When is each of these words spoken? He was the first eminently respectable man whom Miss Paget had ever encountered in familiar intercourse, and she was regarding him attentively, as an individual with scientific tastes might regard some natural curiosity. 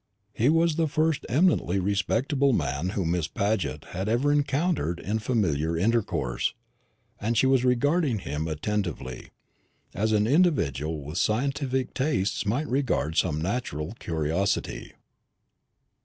He 0.33 0.49
was 0.49 0.77
the 0.77 0.87
first 0.87 1.27
eminently 1.29 1.77
respectable 1.79 2.53
man 2.53 2.89
whom 2.97 3.11
Miss 3.11 3.27
Paget 3.27 3.83
had 3.89 4.09
ever 4.09 4.31
encountered 4.31 4.99
in 4.99 5.19
familiar 5.19 5.77
intercourse, 5.77 6.55
and 7.19 7.37
she 7.37 7.45
was 7.45 7.63
regarding 7.63 8.17
him 8.17 8.47
attentively, 8.47 9.29
as 9.93 10.11
an 10.11 10.25
individual 10.25 11.03
with 11.03 11.19
scientific 11.19 11.93
tastes 11.93 12.47
might 12.47 12.67
regard 12.67 13.15
some 13.15 13.39
natural 13.39 13.93
curiosity. 13.99 14.93